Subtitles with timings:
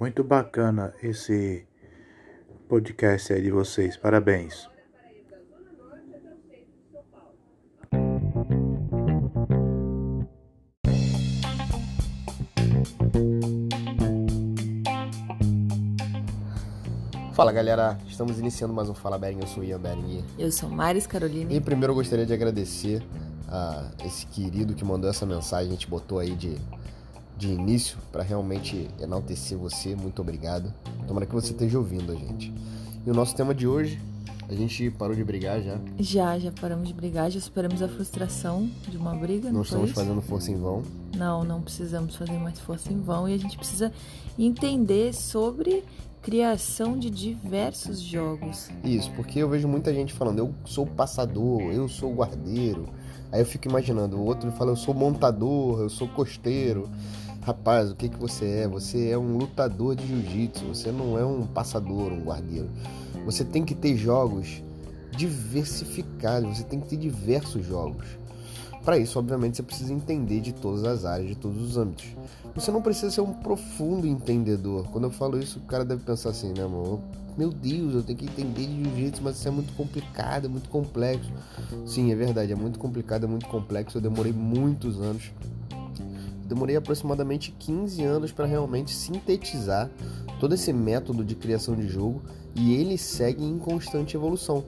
[0.00, 1.66] Muito bacana esse
[2.68, 3.96] podcast aí de vocês.
[3.96, 4.68] Parabéns.
[17.32, 20.24] Fala galera, estamos iniciando mais um Fala Bering, eu sou Ian Bering.
[20.38, 21.56] Eu sou Maris Caroline.
[21.56, 23.02] E primeiro eu gostaria de agradecer
[23.48, 26.56] a esse querido que mandou essa mensagem, a gente botou aí de,
[27.38, 30.74] de início para realmente enaltecer você, muito obrigado.
[31.06, 32.52] Tomara que você esteja ouvindo a gente.
[33.06, 33.98] E o nosso tema de hoje,
[34.48, 35.78] a gente parou de brigar já.
[35.98, 39.52] Já, já paramos de brigar, já superamos a frustração de uma briga.
[39.52, 40.82] Não, estamos fazendo força em vão.
[41.16, 43.92] Não, não precisamos fazer mais força em vão e a gente precisa
[44.36, 45.84] entender sobre
[46.22, 48.68] criação de diversos jogos.
[48.82, 52.88] Isso, porque eu vejo muita gente falando, eu sou passador, eu sou guardeiro.
[53.30, 56.88] Aí eu fico imaginando, o outro fala, eu sou montador, eu sou costeiro.
[57.48, 58.68] Rapaz, o que, que você é?
[58.68, 62.68] Você é um lutador de jiu-jitsu, você não é um passador, um guardeiro.
[63.24, 64.62] Você tem que ter jogos
[65.16, 68.04] diversificados, você tem que ter diversos jogos.
[68.84, 72.14] Para isso, obviamente, você precisa entender de todas as áreas, de todos os âmbitos.
[72.54, 74.86] Você não precisa ser um profundo entendedor.
[74.90, 77.00] Quando eu falo isso, o cara deve pensar assim, né, amor?
[77.34, 80.68] Meu Deus, eu tenho que entender de jiu-jitsu, mas isso é muito complicado, é muito
[80.68, 81.32] complexo.
[81.86, 83.96] Sim, é verdade, é muito complicado, é muito complexo.
[83.96, 85.32] Eu demorei muitos anos.
[86.48, 89.90] Demorei aproximadamente 15 anos para realmente sintetizar
[90.40, 92.22] todo esse método de criação de jogo
[92.54, 94.64] e ele segue em constante evolução.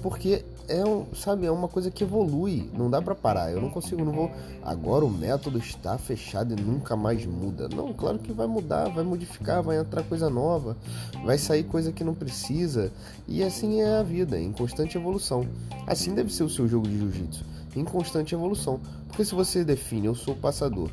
[0.00, 3.50] Porque é um, sabe, é uma coisa que evolui, não dá para parar.
[3.50, 4.30] Eu não consigo, não vou.
[4.62, 7.68] Agora o método está fechado e nunca mais muda.
[7.68, 10.76] Não, claro que vai mudar, vai modificar, vai entrar coisa nova,
[11.24, 12.92] vai sair coisa que não precisa.
[13.26, 15.46] E assim é a vida, em constante evolução.
[15.86, 18.80] Assim deve ser o seu jogo de jiu-jitsu, em constante evolução.
[19.08, 20.90] Porque se você define, eu sou passador.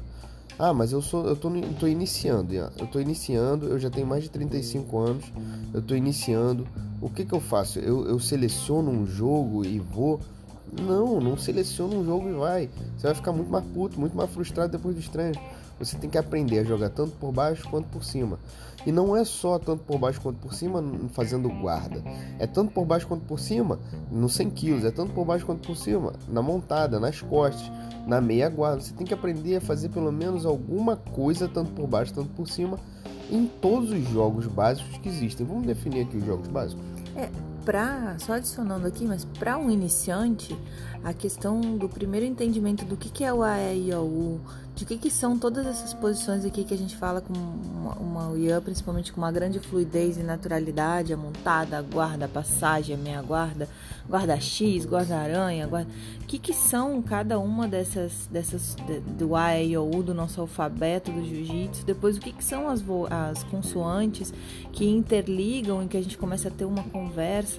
[0.59, 1.49] Ah, mas eu sou eu tô,
[1.79, 5.25] tô iniciando, eu tô iniciando, eu já tenho mais de 35 anos,
[5.73, 6.67] eu tô iniciando
[7.01, 7.79] o que, que eu faço?
[7.79, 10.19] Eu, eu seleciono um jogo e vou.
[10.79, 12.69] Não, não seleciona um jogo e vai.
[12.95, 15.39] Você vai ficar muito mais puto, muito mais frustrado depois dos treinos.
[15.83, 18.37] Você tem que aprender a jogar tanto por baixo quanto por cima.
[18.85, 20.83] E não é só tanto por baixo quanto por cima
[21.13, 22.03] fazendo guarda.
[22.39, 23.79] É tanto por baixo quanto por cima
[24.11, 24.85] no 100 quilos.
[24.85, 27.71] É tanto por baixo quanto por cima na montada, nas costas,
[28.07, 28.81] na meia guarda.
[28.81, 32.47] Você tem que aprender a fazer pelo menos alguma coisa tanto por baixo, tanto por
[32.47, 32.79] cima
[33.31, 35.45] em todos os jogos básicos que existem.
[35.45, 36.83] Vamos definir aqui os jogos básicos?
[37.15, 37.29] É,
[37.63, 40.57] pra, só adicionando aqui, mas para um iniciante,
[41.03, 44.39] a questão do primeiro entendimento do que, que é o AEIOU,
[44.75, 48.39] de que, que são todas essas posições aqui que a gente fala com uma, uma
[48.39, 52.97] IAN, principalmente com uma grande fluidez e naturalidade, a montada, a guarda, a passagem, a
[52.97, 53.67] meia guarda,
[54.09, 55.15] guarda X, guarda
[56.23, 58.75] o que, que são cada uma dessas, dessas
[59.17, 62.81] do A, E, O, do nosso alfabeto do jiu-jitsu, depois o que, que são as,
[63.09, 64.33] as consoantes
[64.71, 67.50] que interligam e que a gente começa a ter uma conversa,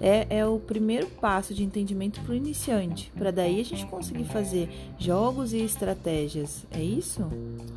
[0.00, 4.24] é, é o primeiro passo de entendimento para o iniciante, para daí a gente conseguir
[4.24, 4.68] fazer
[4.98, 7.22] jogos e estratégias é isso?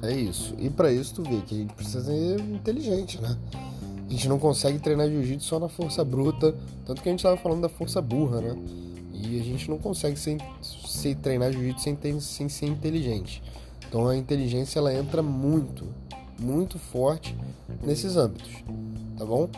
[0.01, 0.55] É isso.
[0.57, 3.37] E para isso tu vê que a gente precisa ser inteligente, né?
[4.07, 7.37] A gente não consegue treinar jiu-jitsu só na força bruta, tanto que a gente tava
[7.37, 8.57] falando da força burra, né?
[9.13, 13.43] E a gente não consegue ser treinar jiu-jitsu sem, sem ser inteligente.
[13.87, 15.87] Então a inteligência ela entra muito,
[16.39, 17.35] muito forte
[17.83, 18.51] nesses âmbitos,
[19.17, 19.49] tá bom?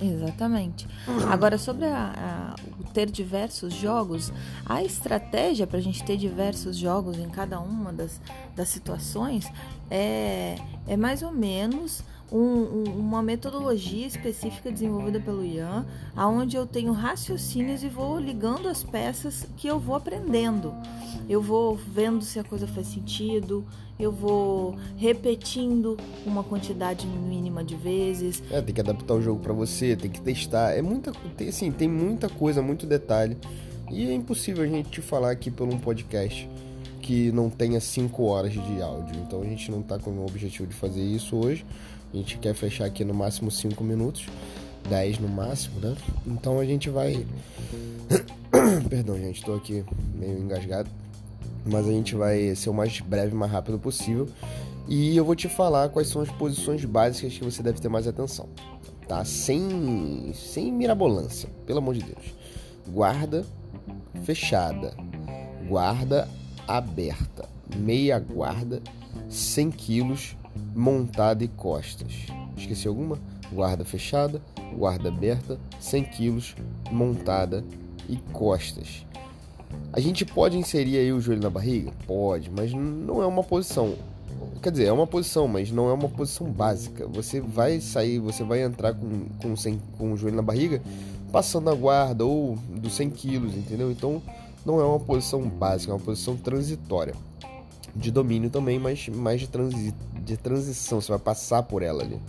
[0.00, 0.88] Exatamente.
[1.30, 4.32] Agora, sobre a, a, ter diversos jogos,
[4.66, 8.20] a estratégia para a gente ter diversos jogos em cada uma das,
[8.56, 9.46] das situações
[9.90, 12.02] é, é mais ou menos
[12.32, 18.84] um, uma metodologia específica desenvolvida pelo Ian, aonde eu tenho raciocínios e vou ligando as
[18.84, 20.74] peças que eu vou aprendendo.
[21.28, 23.64] Eu vou vendo se a coisa faz sentido,
[23.98, 28.42] eu vou repetindo uma quantidade mínima de vezes.
[28.50, 30.72] É, tem que adaptar o jogo para você, tem que testar.
[30.72, 33.36] É muita, tem, assim, tem muita coisa, muito detalhe.
[33.90, 36.48] E é impossível a gente te falar aqui por um podcast
[37.00, 39.16] que não tenha 5 horas de áudio.
[39.26, 41.66] Então a gente não está com o objetivo de fazer isso hoje.
[42.12, 44.26] A gente quer fechar aqui no máximo 5 minutos,
[44.88, 45.96] 10 no máximo, né?
[46.26, 47.24] Então a gente vai.
[48.88, 50.90] Perdão, gente, estou aqui meio engasgado.
[51.64, 54.28] Mas a gente vai ser o mais breve e mais rápido possível.
[54.88, 58.08] E eu vou te falar quais são as posições básicas que você deve ter mais
[58.08, 58.48] atenção.
[59.06, 59.24] Tá?
[59.24, 62.34] Sem, sem mirabolância, pelo amor de Deus.
[62.88, 63.44] Guarda
[64.24, 64.94] fechada.
[65.68, 66.28] Guarda
[66.66, 67.48] aberta.
[67.76, 68.82] Meia guarda.
[69.28, 70.36] 100 quilos
[70.74, 72.26] montada e costas.
[72.56, 73.18] Esqueci alguma?
[73.52, 74.40] Guarda fechada,
[74.76, 76.54] guarda aberta, 100 quilos,
[76.90, 77.64] montada
[78.08, 79.04] e costas.
[79.92, 81.92] A gente pode inserir aí o joelho na barriga?
[82.06, 83.94] Pode, mas não é uma posição.
[84.62, 87.06] Quer dizer, é uma posição, mas não é uma posição básica.
[87.08, 90.82] Você vai sair, você vai entrar com, com, 100, com o joelho na barriga,
[91.32, 93.90] passando a guarda ou dos 100 quilos, entendeu?
[93.90, 94.22] Então
[94.64, 97.14] não é uma posição básica, é uma posição transitória.
[97.94, 99.92] De domínio também, mas mais de, transi,
[100.30, 102.20] de transição, você vai passar por ela ali.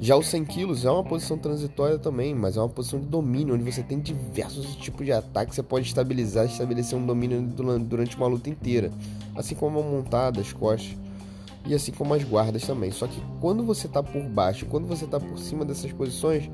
[0.00, 3.54] Já os 100 quilos é uma posição transitória também, mas é uma posição de domínio,
[3.54, 8.26] onde você tem diversos tipos de ataque, você pode estabilizar, estabelecer um domínio durante uma
[8.26, 8.90] luta inteira,
[9.36, 10.96] assim como a montada, as costas
[11.64, 12.90] e assim como as guardas também.
[12.90, 16.50] Só que quando você está por baixo, quando você está por cima dessas posições,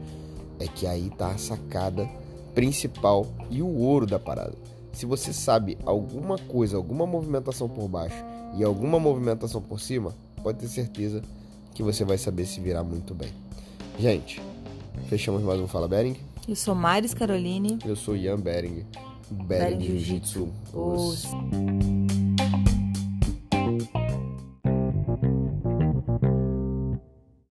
[0.60, 2.08] é que aí tá a sacada
[2.54, 4.54] principal e o ouro da parada.
[4.92, 8.16] Se você sabe alguma coisa, alguma movimentação por baixo
[8.56, 10.12] e alguma movimentação por cima,
[10.48, 11.22] pode ter certeza
[11.74, 13.28] que você vai saber se virar muito bem.
[13.98, 14.40] Gente,
[15.06, 16.16] fechamos mais um Fala Bering.
[16.48, 17.78] Eu sou Maris Caroline.
[17.84, 18.86] Eu sou Ian Bering.
[19.30, 20.48] Bering, Bering Jiu-Jitsu.
[20.72, 21.26] Os...